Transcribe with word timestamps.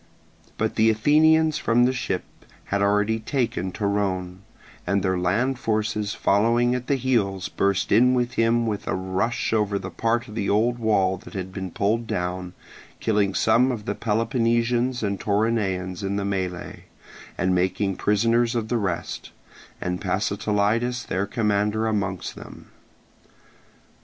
But 0.57 0.77
the 0.77 0.89
Athenians 0.89 1.59
from 1.59 1.85
the 1.85 1.93
ships 1.93 2.47
had 2.65 2.81
already 2.81 3.19
taken 3.19 3.71
Torone, 3.71 4.39
and 4.87 5.03
their 5.03 5.15
land 5.15 5.59
forces 5.59 6.15
following 6.15 6.73
at 6.73 6.89
his 6.89 7.01
heels 7.01 7.49
burst 7.49 7.91
in 7.91 8.15
with 8.15 8.33
him 8.33 8.65
with 8.65 8.87
a 8.87 8.95
rush 8.95 9.53
over 9.53 9.77
the 9.77 9.91
part 9.91 10.27
of 10.27 10.33
the 10.33 10.49
old 10.49 10.79
wall 10.79 11.17
that 11.17 11.35
had 11.35 11.53
been 11.53 11.69
pulled 11.69 12.07
down, 12.07 12.55
killing 12.99 13.35
some 13.35 13.71
of 13.71 13.85
the 13.85 13.93
Peloponnesians 13.93 15.03
and 15.03 15.19
Toronaeans 15.19 16.01
in 16.01 16.15
the 16.15 16.25
melee, 16.25 16.85
and 17.37 17.53
making 17.53 17.95
prisoners 17.95 18.55
of 18.55 18.69
the 18.69 18.77
rest, 18.79 19.31
and 19.79 20.01
Pasitelidas 20.01 21.05
their 21.05 21.27
commander 21.27 21.85
amongst 21.85 22.33
them. 22.33 22.71